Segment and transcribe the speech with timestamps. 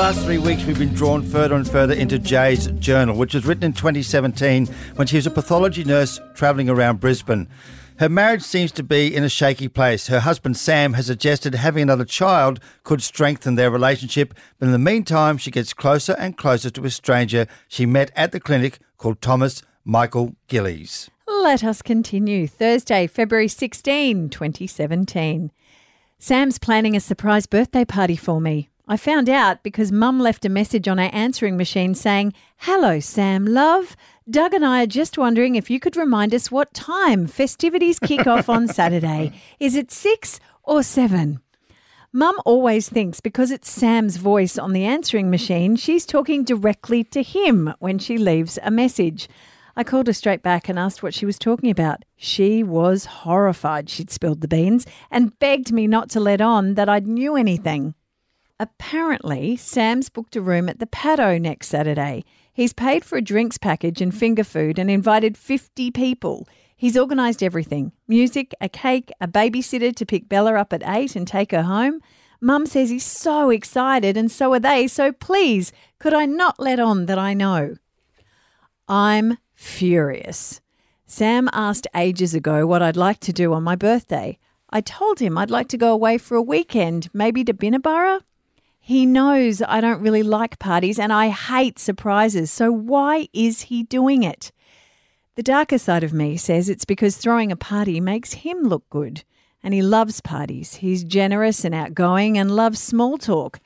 [0.00, 3.64] last three weeks, we've been drawn further and further into J's journal, which was written
[3.64, 7.46] in 2017 when she was a pathology nurse travelling around Brisbane.
[7.98, 10.06] Her marriage seems to be in a shaky place.
[10.06, 14.78] Her husband Sam has suggested having another child could strengthen their relationship, but in the
[14.78, 19.20] meantime, she gets closer and closer to a stranger she met at the clinic called
[19.20, 21.10] Thomas Michael Gillies.
[21.28, 22.46] Let us continue.
[22.46, 25.52] Thursday, February 16, 2017.
[26.18, 28.69] Sam's planning a surprise birthday party for me.
[28.90, 33.46] I found out because Mum left a message on our answering machine saying, Hello, Sam,
[33.46, 33.96] love.
[34.28, 38.26] Doug and I are just wondering if you could remind us what time festivities kick
[38.26, 39.30] off on Saturday.
[39.60, 41.38] Is it six or seven?
[42.12, 47.22] Mum always thinks because it's Sam's voice on the answering machine, she's talking directly to
[47.22, 49.28] him when she leaves a message.
[49.76, 52.04] I called her straight back and asked what she was talking about.
[52.16, 56.88] She was horrified she'd spilled the beans and begged me not to let on that
[56.88, 57.94] I'd knew anything.
[58.60, 62.26] Apparently, Sam's booked a room at the Paddo next Saturday.
[62.52, 66.46] He's paid for a drinks package and finger food and invited 50 people.
[66.76, 71.26] He's organised everything music, a cake, a babysitter to pick Bella up at 8 and
[71.26, 72.02] take her home.
[72.38, 76.78] Mum says he's so excited and so are they, so please, could I not let
[76.78, 77.76] on that I know?
[78.86, 80.60] I'm furious.
[81.06, 84.38] Sam asked ages ago what I'd like to do on my birthday.
[84.68, 88.20] I told him I'd like to go away for a weekend, maybe to Binnaburra.
[88.80, 93.82] He knows I don't really like parties and I hate surprises, so why is he
[93.82, 94.50] doing it?
[95.36, 99.22] The darker side of me says it's because throwing a party makes him look good.
[99.62, 100.76] And he loves parties.
[100.76, 103.60] He's generous and outgoing and loves small talk.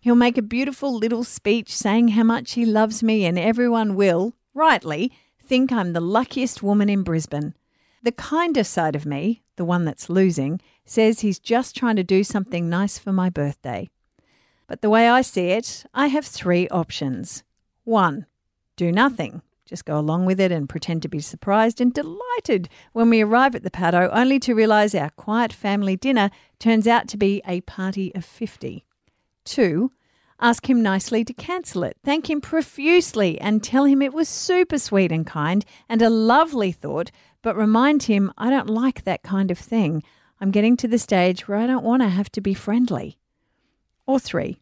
[0.00, 4.34] He'll make a beautiful little speech saying how much he loves me, and everyone will,
[4.52, 7.54] rightly, think I'm the luckiest woman in Brisbane.
[8.02, 12.24] The kinder side of me, the one that's losing, says he's just trying to do
[12.24, 13.88] something nice for my birthday.
[14.68, 17.42] But the way I see it, I have three options.
[17.84, 18.26] One,
[18.76, 19.42] do nothing.
[19.64, 23.54] Just go along with it and pretend to be surprised and delighted when we arrive
[23.54, 27.62] at the paddo, only to realise our quiet family dinner turns out to be a
[27.62, 28.84] party of 50.
[29.44, 29.92] Two,
[30.40, 34.78] ask him nicely to cancel it, thank him profusely, and tell him it was super
[34.78, 37.10] sweet and kind and a lovely thought,
[37.42, 40.02] but remind him I don't like that kind of thing.
[40.40, 43.18] I'm getting to the stage where I don't want to have to be friendly.
[44.08, 44.58] Or three,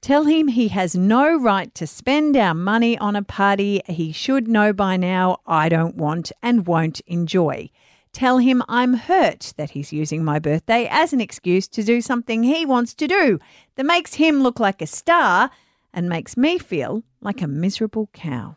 [0.00, 4.46] tell him he has no right to spend our money on a party he should
[4.46, 7.70] know by now I don't want and won't enjoy.
[8.12, 12.44] Tell him I'm hurt that he's using my birthday as an excuse to do something
[12.44, 13.40] he wants to do
[13.74, 15.50] that makes him look like a star
[15.92, 18.56] and makes me feel like a miserable cow.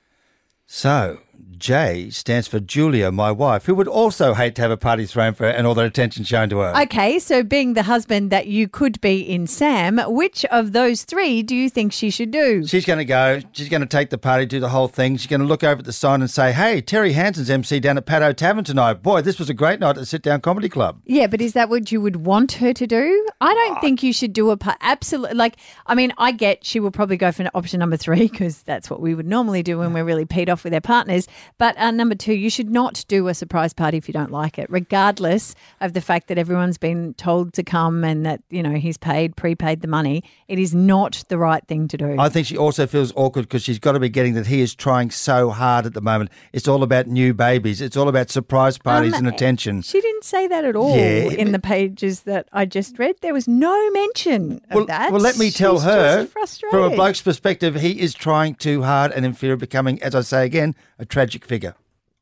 [0.68, 1.22] So,
[1.60, 5.34] J stands for Julia, my wife, who would also hate to have a party thrown
[5.34, 6.74] for her and all that attention shown to her.
[6.84, 11.44] Okay, so being the husband that you could be in Sam, which of those three
[11.44, 12.66] do you think she should do?
[12.66, 13.42] She's going to go.
[13.52, 15.18] She's going to take the party, do the whole thing.
[15.18, 17.98] She's going to look over at the sign and say, "Hey, Terry Hansen's MC down
[17.98, 19.04] at Paddo Tavern tonight.
[19.04, 21.54] Boy, this was a great night at the Sit Down Comedy Club." Yeah, but is
[21.54, 23.28] that what you would want her to do?
[23.42, 23.82] I don't ah.
[23.82, 24.78] think you should do a part.
[24.82, 25.36] Absolutely.
[25.36, 28.90] Like, I mean, I get she will probably go for option number three because that's
[28.90, 31.28] what we would normally do when we're really peed off with our partners.
[31.58, 34.58] But uh, number two, you should not do a surprise party if you don't like
[34.60, 38.74] it, regardless of the fact that everyone's been told to come and that, you know,
[38.76, 40.24] he's paid, prepaid the money.
[40.48, 42.16] It is not the right thing to do.
[42.20, 44.74] I think she also feels awkward because she's got to be getting that he is
[44.76, 46.32] trying so hard at the moment.
[46.54, 47.82] It's all about new babies.
[47.82, 49.82] It's all about surprise parties Um, and attention.
[49.82, 53.16] She didn't say that at all Yeah, in the pages that I just read.
[53.22, 55.12] There was no mention of Well, that.
[55.12, 56.28] well, let me tell She's her,
[56.70, 60.16] from a bloke's perspective, he is trying too hard and in fear of becoming, as
[60.16, 61.76] I say again, a tragic figure.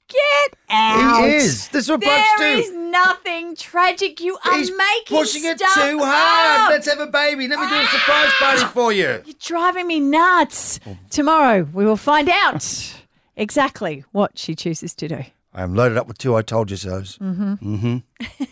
[0.10, 1.26] Get out.
[1.26, 1.68] He is.
[1.70, 2.44] This is what There do.
[2.44, 4.22] is nothing tragic.
[4.22, 6.62] You are He's making pushing it stuff too hard.
[6.62, 6.70] up.
[6.70, 7.48] Let's have a baby.
[7.50, 9.22] Let me do a surprise party for you.
[9.26, 10.80] You're driving me nuts.
[10.88, 10.98] Oh.
[11.10, 12.66] Tomorrow we will find out
[13.36, 15.24] exactly what she chooses to do.
[15.58, 17.18] I am loaded up with two I told you so's.
[17.18, 17.98] Mm-hmm.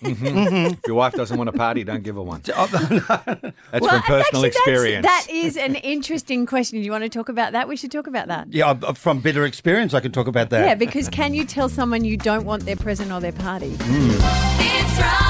[0.08, 2.42] If your wife doesn't want a party, don't give her one.
[2.46, 5.06] That's Well, from personal actually, experience.
[5.06, 6.80] That is an interesting question.
[6.80, 7.68] Do you want to talk about that?
[7.68, 8.52] We should talk about that.
[8.52, 10.66] Yeah, from bitter experience, I can talk about that.
[10.66, 13.72] Yeah, because can you tell someone you don't want their present or their party?
[13.72, 15.25] Mm.